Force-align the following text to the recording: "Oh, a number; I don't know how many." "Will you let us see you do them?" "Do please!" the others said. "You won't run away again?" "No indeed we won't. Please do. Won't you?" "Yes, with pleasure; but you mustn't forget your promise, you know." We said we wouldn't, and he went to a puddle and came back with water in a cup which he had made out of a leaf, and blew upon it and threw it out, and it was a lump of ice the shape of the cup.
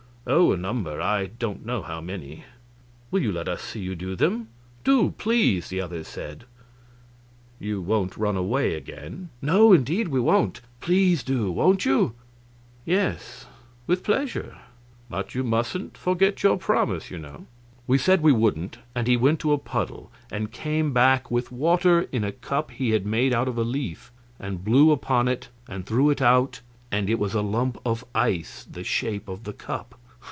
"Oh, 0.27 0.51
a 0.51 0.55
number; 0.55 1.01
I 1.01 1.25
don't 1.25 1.65
know 1.65 1.81
how 1.81 1.99
many." 1.99 2.43
"Will 3.09 3.23
you 3.23 3.31
let 3.31 3.47
us 3.49 3.59
see 3.63 3.79
you 3.79 3.95
do 3.95 4.15
them?" 4.15 4.49
"Do 4.83 5.15
please!" 5.17 5.69
the 5.69 5.81
others 5.81 6.07
said. 6.07 6.43
"You 7.59 7.81
won't 7.81 8.17
run 8.17 8.37
away 8.37 8.75
again?" 8.75 9.29
"No 9.41 9.73
indeed 9.73 10.09
we 10.09 10.19
won't. 10.19 10.61
Please 10.79 11.23
do. 11.23 11.51
Won't 11.51 11.85
you?" 11.85 12.13
"Yes, 12.85 13.47
with 13.87 14.03
pleasure; 14.03 14.57
but 15.09 15.33
you 15.33 15.43
mustn't 15.43 15.97
forget 15.97 16.43
your 16.43 16.55
promise, 16.55 17.09
you 17.09 17.17
know." 17.17 17.47
We 17.87 17.97
said 17.97 18.21
we 18.21 18.31
wouldn't, 18.31 18.77
and 18.93 19.07
he 19.07 19.17
went 19.17 19.39
to 19.39 19.53
a 19.53 19.57
puddle 19.57 20.11
and 20.31 20.51
came 20.51 20.93
back 20.93 21.31
with 21.31 21.51
water 21.51 22.01
in 22.11 22.23
a 22.23 22.31
cup 22.31 22.69
which 22.69 22.77
he 22.77 22.91
had 22.91 23.07
made 23.07 23.33
out 23.33 23.47
of 23.47 23.57
a 23.57 23.63
leaf, 23.63 24.11
and 24.39 24.63
blew 24.63 24.91
upon 24.91 25.27
it 25.27 25.49
and 25.67 25.83
threw 25.83 26.11
it 26.11 26.21
out, 26.21 26.61
and 26.91 27.09
it 27.09 27.17
was 27.17 27.33
a 27.33 27.41
lump 27.41 27.79
of 27.83 28.05
ice 28.13 28.65
the 28.69 28.83
shape 28.83 29.27
of 29.27 29.45
the 29.45 29.53
cup. 29.53 29.95